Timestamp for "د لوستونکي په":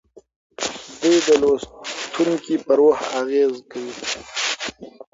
1.27-2.71